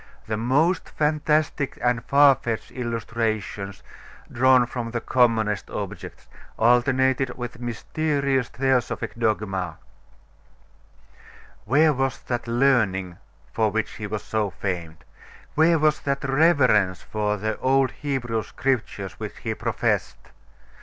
The 0.25 0.35
most 0.35 0.89
fantastic 0.89 1.77
and 1.79 2.03
far 2.03 2.33
fetched 2.33 2.71
illustrations, 2.71 3.83
drawn 4.31 4.65
from 4.65 4.89
the 4.89 4.99
commonest 4.99 5.69
objects, 5.69 6.27
alternated 6.57 7.37
with 7.37 7.59
mysterious 7.59 8.49
theosophic 8.49 9.13
dogma. 9.13 9.77
Where 11.65 11.93
was 11.93 12.19
that 12.23 12.47
learning 12.47 13.19
for 13.53 13.69
which 13.69 13.97
he 13.97 14.07
was 14.07 14.23
so 14.23 14.49
famed? 14.49 15.03
Where 15.53 15.77
was 15.77 15.99
that 15.99 16.23
reverence 16.23 17.03
for 17.03 17.37
the 17.37 17.59
old 17.59 17.91
Hebrew 17.91 18.41
Scriptures 18.41 19.19
which 19.19 19.37
he 19.37 19.53
professed? 19.53 20.29